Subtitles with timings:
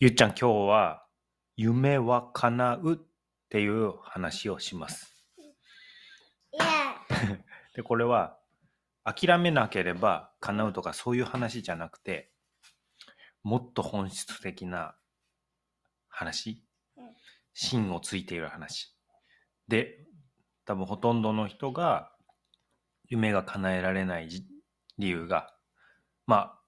[0.00, 1.06] ゆっちゃん、今日は
[1.56, 2.96] 夢は叶うっ
[3.48, 5.14] ていう話をします。
[7.76, 8.36] で、これは
[9.04, 12.32] 諦めなければ叶うとかそういう話じゃなくて、
[13.44, 14.96] もっと本質的な
[16.08, 16.64] 話
[16.96, 17.14] うん、
[17.52, 18.96] 芯をついている話。
[19.68, 20.04] で、
[20.64, 22.12] 多分ほとんどの人が
[23.04, 24.44] 夢が叶えられないじ
[24.98, 25.54] 理由が、
[26.26, 26.60] まあ、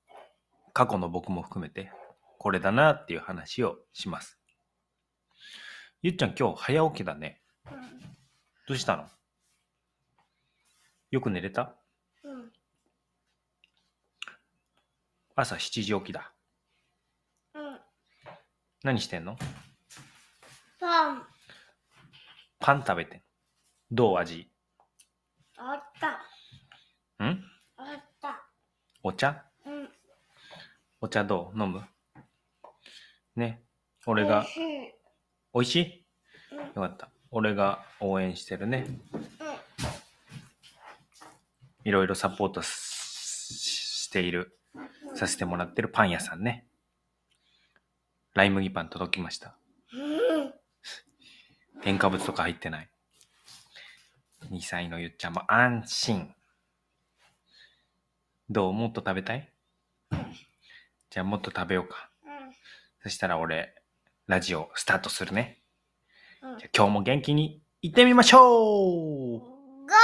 [0.72, 1.90] 過去の僕も含めて、
[2.38, 4.38] これだなっていう話をします。
[6.02, 7.42] ゆっちゃん今日早起きだね。
[8.68, 9.08] どうしたの？
[11.10, 11.74] よく寝れた？
[12.22, 12.52] うん。
[15.34, 16.32] 朝7時起きだ。
[17.54, 17.80] うん。
[18.82, 19.36] 何してんの？
[20.78, 21.22] パン。
[22.58, 23.22] パン食べてん。
[23.90, 24.50] どう味？
[25.56, 27.24] あった。
[27.24, 27.44] ん？
[27.76, 28.46] あった。
[29.02, 29.44] お茶？
[29.64, 29.88] うん。
[31.00, 31.60] お茶どう？
[31.60, 31.84] 飲む？
[33.36, 33.62] ね。
[34.06, 34.46] 俺が
[35.54, 35.84] 美味、しい？
[35.84, 36.04] し
[36.54, 36.56] い。
[36.74, 37.10] よかった。
[37.30, 38.86] 俺が応援してるね。
[41.84, 44.58] いろいろサポートしている、
[45.14, 46.66] させてもらってるパン屋さんね。
[48.34, 49.56] ライ麦パン届きました。
[51.82, 52.88] 添加物とか入ってない。
[54.50, 56.32] 2歳のゆっちゃんも安心。
[58.50, 58.72] どう？
[58.72, 59.52] もっと食べたい？
[61.10, 62.10] じゃあもっと食べようか。
[63.06, 63.72] そしたら俺、
[64.26, 65.62] ラジオスタートするね。
[66.42, 66.58] うん。
[66.58, 69.94] じゃあ今日も元気に行ってみましょう Go!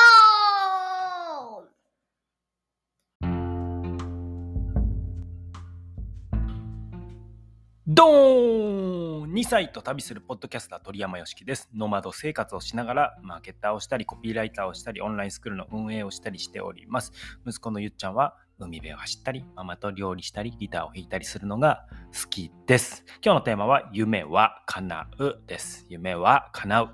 [7.89, 11.69] ドーン !2 歳と旅するポッドキャスター鳥山よしきです。
[11.75, 17.11] ノマド生活をしながらマーケッターをしたり、コピーライターをしたり、オンラインスクールの運営をしたりしております。
[17.45, 23.05] 息子のゆっちゃんは海辺を走ったり、ママと料理したり、ギターを弾いたりするのが好きです。
[23.25, 25.87] 今日のテーマは夢は叶うです。
[25.89, 26.91] 夢は叶う。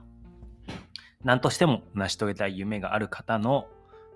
[1.25, 3.67] 何としても成し遂げたい夢がある方の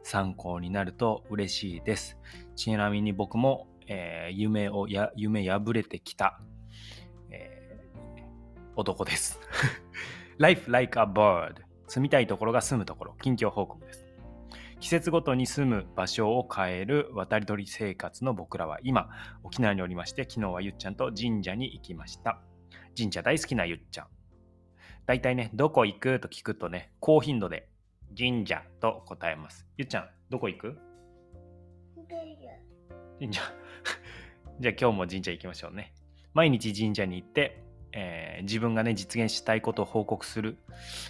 [0.03, 2.19] 参考になると嬉しいです。
[2.57, 6.41] ちなみに僕も、えー夢をや夢破れてきた、
[7.31, 9.39] えー男です。
[10.39, 11.57] Life like a bird
[11.89, 14.02] 住みたいところが住むところ近況報告です。
[14.83, 19.11] 季節ごとに住む場所を変える渡り鳥生活の僕らは今
[19.45, 22.41] 沖縄におりまして昨日はゆっちゃんと神社に行きました。
[22.99, 24.07] 神社大好きなゆっちゃん。
[25.07, 27.69] 大体ね、どこ行くと聞くとね、高頻度で
[28.19, 29.69] 神社と答えます。
[29.77, 30.77] ゆっちゃん、どこ行く？
[33.21, 33.41] 神社。
[34.59, 35.95] じゃあ今日も神社行きましょうね。
[36.35, 37.63] 毎日神社に行って、
[37.93, 40.59] えー自分がね、実現したいことを報告する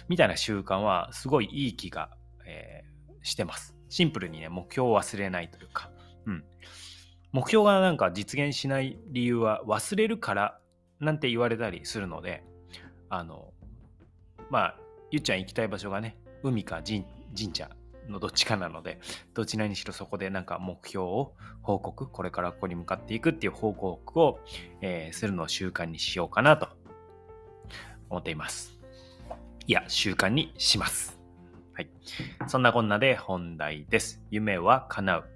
[0.09, 2.72] みたいな習慣はすごいいい気が、えー
[3.23, 3.75] してます。
[3.89, 5.89] シンプルにね、目標を忘れないというか、
[6.25, 6.43] うん。
[7.31, 10.59] 目標がなんか実現しない理由は忘れるから
[10.99, 12.43] なんて言われたりするので、
[13.09, 13.53] あの、
[14.49, 14.79] まあ、
[15.11, 17.05] ゆっちゃん行きたい場所がね、海か神
[17.53, 17.69] 社
[18.09, 18.99] のどっちかなので、
[19.33, 24.39] どちらにしろそこでなんか目標を報告、これからここに向かっていくっていう報告を、
[24.81, 26.69] えーするのを習慣にしようかなと
[28.09, 28.79] 思っています。
[29.65, 31.22] いや、習慣にします。
[31.73, 31.89] はい。
[32.47, 34.21] そんなこんなで本題です。
[34.29, 35.29] 夢は叶う。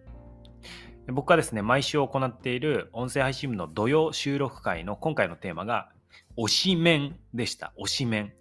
[1.11, 5.89] 僕はですね、毎週行っている音声配信部の土曜収録会の今回のテーマが、
[6.37, 7.73] 推しメンでした。
[7.79, 8.33] 推しメン。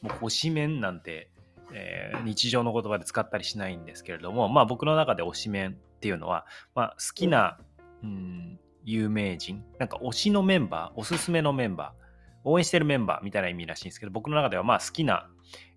[0.00, 1.30] もう推しメンなんて、
[1.72, 7.58] えー日常の言葉で使ったりしないんですけれども、まあ僕の中で推しメンっていうのは、まあ好きな、
[8.02, 12.02] うん、有名人、なんか推しのメンバー、おすすめのメンバー、
[12.44, 15.28] 応援してるメンバーみたいな意味らしいんですけど、僕の中ではまあ好きな、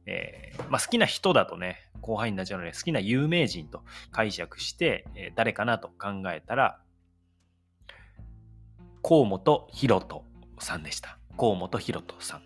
[0.06, 6.80] えーまあ、好きな人だとね、後輩になっちゃうので、好きな有名人と解釈して、えー誰かなと考えたら、
[9.04, 10.26] 河本博人
[10.60, 11.20] さんでした。
[11.38, 12.42] 河本博人さん。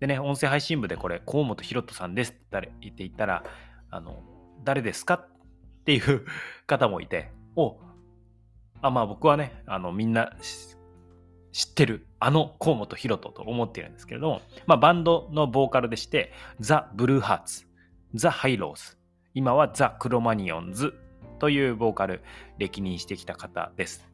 [0.00, 3.44] でね、音声配信部でこれ、河本博人さんですって言って言ったら、
[3.90, 4.22] あの、
[4.64, 5.28] 誰ですかっ
[5.84, 6.24] ていう
[6.66, 7.76] 方もいて、お
[8.82, 10.32] あ、まあ僕はね、あの、みんな
[11.60, 17.66] 知ってる、あの河本博人と思っているんですけれども、まあバンドのボーカルでして、ザ・ブルーハーツ、
[18.14, 18.96] ザ・ハイローズ、
[19.34, 20.94] 今はザ・クロマニオンズ
[21.38, 22.22] というボーカル
[22.56, 24.08] 歴任してきた方です。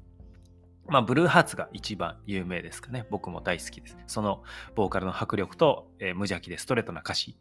[0.88, 3.06] まあ、ブルーハーツが一番有名ですかね。
[3.10, 3.96] 僕も大好きです。
[4.08, 4.42] その
[4.74, 7.36] ボーカルの迫力と、えー無邪気でストレートな歌詞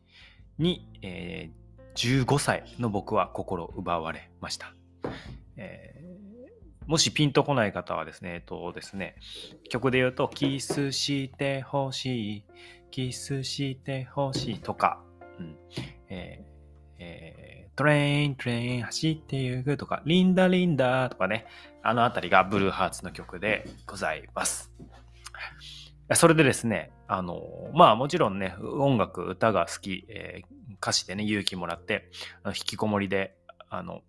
[0.60, 1.66] に、えー
[1.96, 4.75] 15歳の僕は心奪われました。
[5.57, 6.25] えー
[6.88, 9.16] もしピンとこない方はですね、えっとですね、
[9.70, 12.44] 曲で言うと、キスしてほしい、
[12.92, 15.02] キスしてほしいとか、
[15.40, 15.58] うん
[16.10, 16.46] えー
[17.00, 21.46] えートレイン、トレイン、走ってゆくとか、リンダ、リンダとかね、
[21.84, 24.72] あのあたりがブルーハーツの曲でございます。
[26.14, 27.42] それでですね、あの、
[27.74, 32.12] まあもちろんね、音楽、歌が好き、えー歌詞でね、勇気もらって、
[32.48, 33.36] 引きこもりで、
[33.70, 34.02] あの、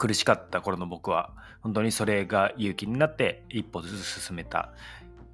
[0.00, 1.30] 苦しかった頃の僕は、
[1.60, 4.72] 本当にそれが勇気になって一歩ずつ進めた、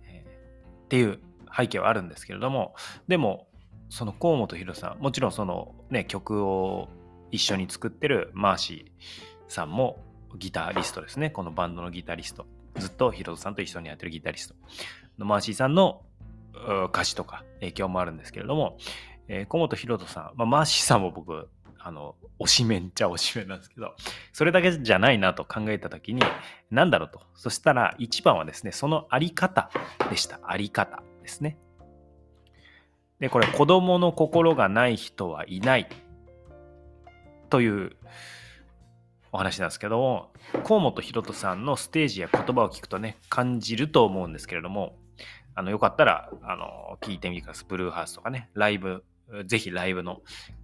[0.08, 1.20] えーっていう
[1.56, 2.74] 背景はあるんですけれども、
[3.06, 3.46] でも、
[3.88, 6.88] その河本宏さん、もちろんそのね、曲を
[7.30, 10.02] 一緒に作ってるマーシーさんも
[10.36, 11.30] ギタリストですね。
[11.30, 12.46] このバンドのギタリスト。
[12.76, 14.54] ずっとヒロトさんと一緒にやってるギタリスト
[15.18, 16.02] のマーシーさんの
[16.88, 18.76] 歌詞とか影響もあるんですけれども、
[19.28, 21.48] えー、小本ひろとさん、まあ、マーシーさんも僕、
[21.86, 23.94] あの、推しメンっちゃ推しメンなんですけど、
[24.32, 26.22] それだけじゃないなと考えたときに、
[26.68, 27.20] なんだろうと。
[27.36, 29.70] そしたら、一番はですね、そのあり方
[30.10, 30.40] でした。
[30.42, 31.58] あり方ですね。
[33.20, 35.88] で、これ、子供の心がない人はいない
[37.50, 37.92] という
[39.30, 40.32] お話なんですけども、
[40.64, 44.96] 河本ひろとさんのステージや言葉を聞くとね、感じると思うんですけれども、
[45.54, 47.66] あの、よかったら、あの、聞いてみてください。
[47.68, 49.04] ブルーハースとかね、ライブ、
[49.46, 50.22] ぜひライブの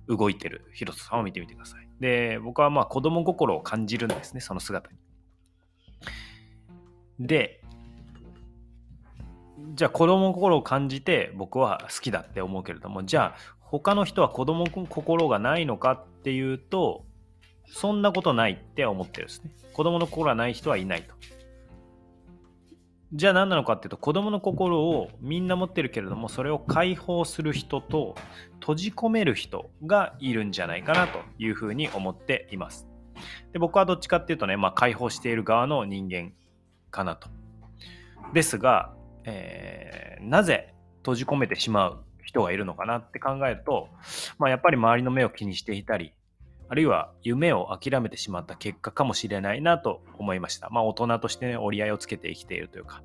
[0.09, 1.89] 動いてるひろとさんを見てみてください。
[2.01, 4.99] で、僕はまあ子供心を感じるんですね、その姿に。
[7.27, 7.61] で、
[9.75, 17.05] じゃあ子供心を感じて僕は好きだって思うけれども、じゃあ他の人は子供心がないのかっていうと、
[17.67, 19.51] そんなことないって思ってるんですね。
[19.73, 21.15] 子供の心はない人はいないと。
[23.15, 28.15] じゃあ何なのかっていうと子供の心をみんな持ってるけれどもそれを解放する人と
[28.61, 32.89] 閉じ込める人がいるんじゃないかなというふうに思っています。
[33.53, 36.33] で僕はどっちかっていうとね、まあ、解放している側の人間
[36.91, 37.29] かなと。
[38.33, 38.95] ですが、
[39.25, 43.89] えー、なぜ閉じ込めてしまう人がいるのかなって考えると、
[44.39, 46.15] まあ、やっぱり周りの目を気にしていたり
[46.69, 50.71] あるいは夢を諦めてしまった結果かもしれないなと思いました。
[50.71, 53.03] まあ大人としてね、折り合いをつけて生きているというか。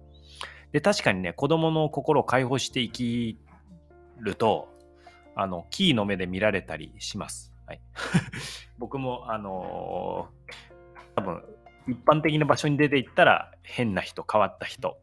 [0.71, 3.37] で、確かにね、子供の心を解放して生き
[4.19, 4.69] ると、
[5.35, 7.53] あの、キーの目で見られたりします。
[7.65, 7.81] はい。
[8.77, 11.43] 僕も、あのー、多分、
[11.87, 14.97] 一般的な場所に出て行ったら変な人、変わった人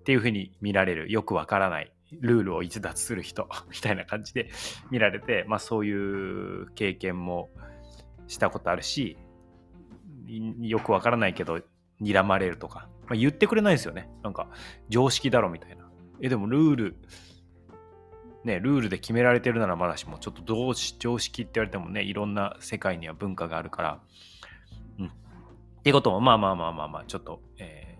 [0.00, 4.50] っていうふうに見られる、よくわからないルールを逸脱する人みたいな感じで
[4.90, 7.50] 見られて、まあそういう経験も
[8.28, 9.18] したことあるし、
[10.60, 11.60] よくわからないけど、
[12.00, 14.08] 睨まれるとか、まあ、言ってくれないですよね。
[14.22, 14.48] なんか、
[14.88, 15.90] 常識だろみたいな。
[16.20, 16.96] え、でもルール、
[18.44, 24.00] ね、ルールで決められてるならまだしも、ちょっとどうし常識って言われてもね、いろんな世界には文化があるから、
[24.98, 25.06] うん。
[25.06, 25.10] っ
[25.82, 27.98] ていうことも、まあまあまあまあまあ、ちょっと、え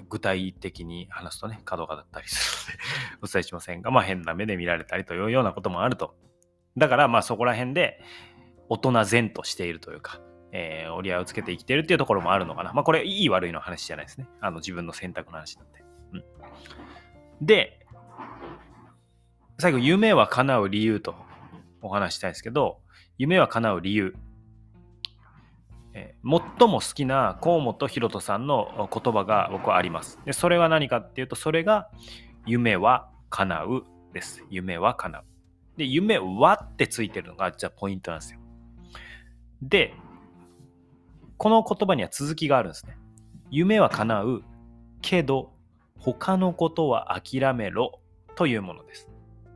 [0.00, 2.84] ー、具体的に話すとね、角がだったりするので
[3.22, 6.16] お伝えしませんが、まあ変な目で見られたりというようなこともあると。
[6.76, 8.00] だから、まあそこら辺で、
[8.68, 10.20] 大人然としているというか、
[10.52, 12.72] えー、折り合いをつけて生きているっていうところもあるのかな。
[12.72, 14.28] まあこれいい悪いの話じゃないですね。
[14.40, 15.84] あの自分の選択の話なんで。
[16.12, 16.16] う
[17.42, 17.86] ん、で、
[19.58, 21.14] 最後、夢は叶う理由と
[21.80, 22.80] お話したいんですけど、
[23.16, 24.14] 夢は叶う理由。
[25.94, 30.18] えー、最も好きな河本大翔さんの言葉が僕はあります。
[30.26, 31.88] でそれは何かっていうと、それが
[32.44, 34.44] 夢は叶うです。
[34.50, 35.24] 夢は叶う。
[35.78, 38.40] で、夢はってついてるのが、じゃあポイントなんですよ。
[39.62, 39.94] で、
[41.38, 42.96] この言葉には続きがあるんですね。
[43.50, 44.42] 夢は叶う
[45.02, 45.52] けど
[45.98, 48.00] 他のことは諦めろ
[48.34, 49.08] というものです。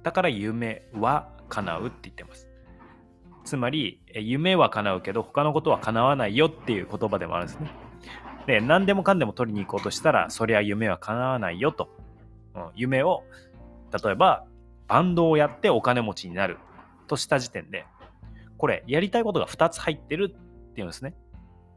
[0.02, 2.48] だから夢は叶うって言ってます。
[3.44, 7.70] つまり夢は叶うけど他のことは叶わないよっていう言葉でもあるんですね。
[8.46, 11.88] で、何でもかんでも取りに行こうとしたらそりゃ夢は叶わないよと。
[12.54, 13.22] うん、夢を
[14.02, 14.44] 例えば
[14.88, 16.58] バンドをやってお金持ちになる
[17.06, 17.86] とした時点で
[18.60, 21.14] これやりたいことが2つ入ってるっていうんですね。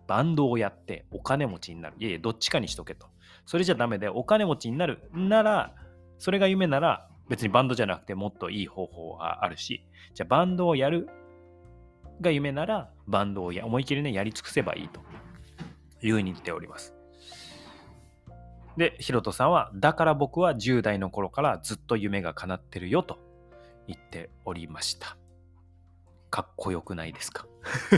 [0.05, 1.95] バンドをやってお金持ちになる。
[1.97, 3.07] いやいや、どっちかにしとけと。
[3.45, 5.73] それじゃダメで、お金持ちになるなら、
[6.17, 11.07] それが夢なら、別にバンドじゃなくてもっといい方法があるし、じゃあバンドをやる
[12.19, 14.99] が夢なら、バンドをや思い切りね、やり尽くせばいいと
[16.05, 16.93] いうふうに言っております。
[18.75, 23.19] で、ヒロトさんは、だから僕は10代の頃からずっと夢が叶ってるよと
[23.87, 25.15] 言っておりました。
[26.33, 27.45] かっこよくないですか？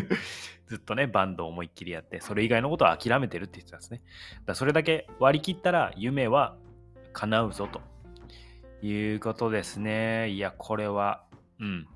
[0.68, 4.02] ずっとね、バンドを思いっきりやって、それ以外のことは諦めてるって言ってたんですね。
[4.46, 6.58] だそれだけ割り切ったら夢は
[7.14, 7.80] 叶うぞと
[8.86, 10.28] いうことですね。
[10.32, 11.24] いや、これは、
[11.62, 11.88] うん。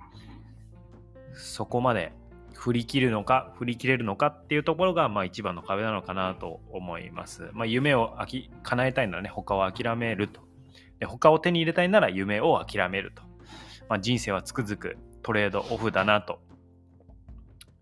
[1.33, 2.13] そこまで
[2.53, 7.49] 振り切るのか、振り切れるのかっていうところが、まあ一番の壁なのかなと思います。
[7.51, 10.39] まあ夢をあき叶えたいならね、他を諦めると。
[10.99, 13.23] で他を手に入れたいなら夢を諦めると。
[13.89, 16.39] まあ、人生はつくづくトレードオフだなと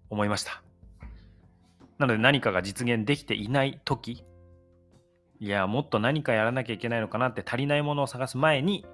[0.09, 0.61] 思いました。
[1.97, 4.23] なので何かが実現できていない時
[5.39, 8.85] いや、もっと何かやらなきゃいけないのかなって足りないものを探す前に、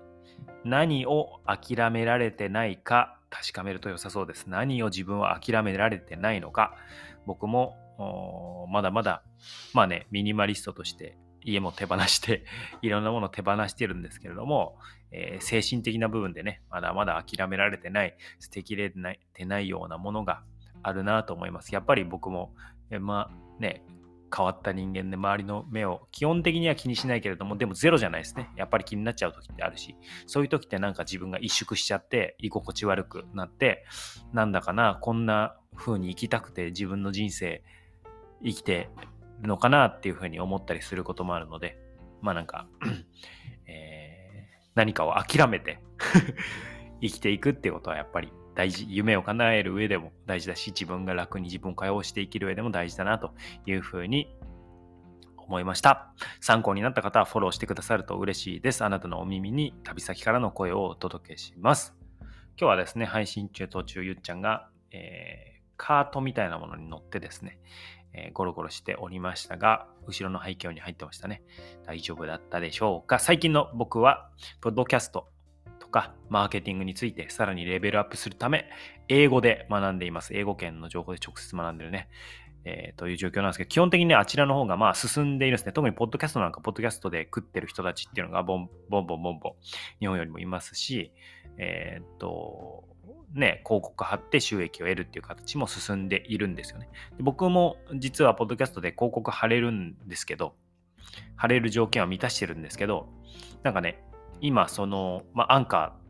[0.66, 4.48] 何を諦められてないか確かめると良さそうです。
[4.48, 6.76] 何を自分は諦められてないのか。
[7.26, 7.76] 僕も
[8.72, 9.24] まだまだ、
[9.74, 12.46] まあね、ミニマリストとして家も手放して、
[12.82, 14.78] いろんなものを手放してるんですけれども、
[15.12, 20.44] えー精神的な部分でね、まだまだ諦められてない、捨てきれてないてないようなものが
[20.82, 21.74] あるなと思います。
[21.74, 22.54] やっぱり僕も、
[22.90, 23.84] えまあね、
[24.36, 28.50] 変わった人間で周りの目を基本的には気にしないけれども、でもゼロじゃないですね。
[28.56, 29.96] やっぱり気になっちゃう時ってあるし、
[30.26, 33.86] そういう時ってなんか自分が萎縮しちゃって、居心地悪くなって、
[34.32, 37.64] なんだかな、こんな風に生きたくて自分の人生
[38.44, 38.90] 生きて
[39.42, 41.78] るのかなっていう風に思ったりすることもあるので、
[42.22, 42.68] まあなんか、
[43.68, 44.24] えー
[44.76, 45.80] 何かを諦めて
[47.02, 53.34] 生きていくっていうことはやっぱり大事、夢を叶える上でも大事だし、自分が楽に自分を解放して生きる上でも大事だなと
[53.66, 54.36] いう風に
[55.38, 56.14] 思いました。
[56.40, 58.84] 参考になった方はフォローしてくださると嬉しいです。
[58.84, 61.96] あなたのお耳に旅先からの声をお届けします。
[62.22, 67.60] 今日はですね、配信中途中ゆっちゃんが、えーカートみたいなものに乗ってですね、
[68.14, 71.42] えーゴロゴロしておりましたが、後ろの背景に入ってましたね。
[71.86, 73.20] 大丈夫だったでしょうか？
[73.20, 74.30] 最近の僕は、
[74.62, 75.30] ポッドキャスト
[75.80, 78.70] とか、マーケティングについてさらにレベルアップするため、
[79.08, 80.34] 英語で学んでいます。
[80.34, 82.10] 英語圏の情報で直接学んでるね。
[82.66, 85.74] えーという状況なんですけど、基本的にね、あちらの方がまあ進んでいるんですね。
[85.74, 89.54] 特にポッドキャストなんか、ポッドキャストで食ってる人たちっていうのがボンボンボンボンボン、
[90.00, 91.12] 日本よりもいますし、
[91.58, 92.84] えっ、と、
[93.34, 96.90] ね、広告貼って収益を得るっていう形も進んでいるんですよね。
[97.18, 100.56] で僕も実はポッドキャストで広告貼れるんですけど、
[101.36, 103.10] 貼れる条件は満たしてるんですけど、
[103.64, 104.04] なんかね、
[104.42, 106.03] 今その、まあ、アンカー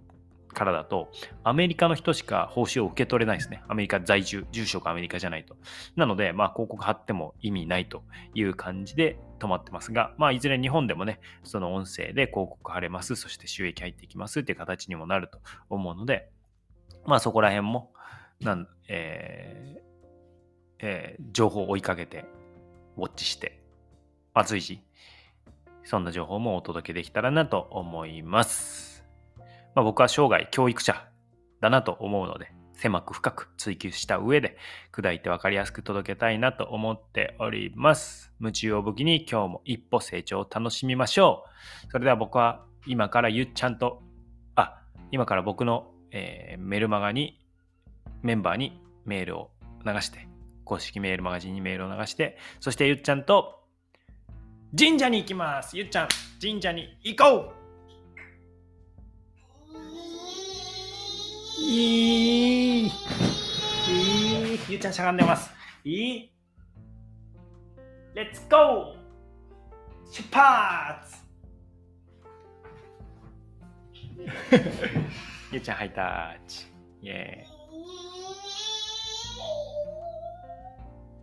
[0.53, 1.11] からだと、
[1.43, 3.63] アメリカの人しか報酬を受け取れないですね。
[3.67, 5.57] アメリカ在住、住所がアメリカじゃないと。
[5.95, 16.29] なので、まあ、広告貼っても意味ないという感じで止まってますが、まあ、いずれ日本でもね、その音声で広告貼れます、そして収益入っていきますっていう形にもなると思うので、
[17.05, 17.91] まあ、そこら辺も、
[18.39, 19.81] なんえー
[20.79, 22.25] えー情報を追いかけて、
[22.97, 23.59] ウォッチして、
[24.33, 24.81] まあ、随時、
[25.83, 28.92] そんな情報もお届けできたらなと思います。
[29.75, 31.07] まあ、僕は生涯教育者
[31.61, 34.57] だなと思うので、狭く深く追求した上で、
[34.91, 38.33] 砕いて分かりやすく届けたいなと思っております。
[38.39, 41.45] 夢中を武器に今日も一歩成長を楽しみましょ
[41.87, 41.91] う。
[41.91, 44.01] それでは僕は今からゆっちゃんと、
[44.55, 47.39] あ、今から僕の、えーメルマガに、
[48.21, 49.51] メンバーにメールを
[49.85, 50.27] 流して、
[50.65, 53.63] 公式メールマガジンにメールを流して、そしてゆっちゃんと
[54.77, 55.77] 神社に行きます。
[55.77, 56.07] ゆっちゃん、
[56.41, 57.62] 神社に行こう
[61.65, 65.49] いいいいゆっちゃんしゃがんでます。
[65.85, 66.29] いい
[68.13, 68.95] レッツゴー
[70.11, 71.15] 出発
[75.53, 76.65] ゆっちゃんハイタッチ。
[77.01, 77.45] イェーイ。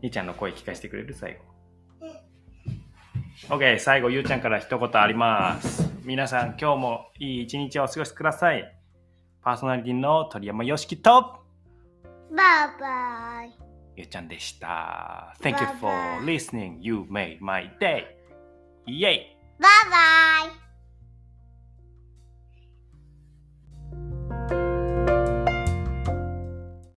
[0.03, 1.15] ゆっちゃんの声聞かせてくれる？
[1.15, 1.39] 最
[3.49, 3.55] 後。
[3.55, 5.91] OK、最後、ゆうちゃんから一言あります。
[6.05, 8.80] 皆さん、今日もいい一日をお過ごしください。
[9.43, 11.11] パーソナリティの鳥山よしきと、
[12.31, 13.59] バイバイ。
[13.97, 15.35] ゆうちゃんでした。
[15.41, 15.93] Thank you for
[16.25, 16.77] listening.
[16.81, 18.05] You made my day.
[18.87, 20.70] イェイバイバイ。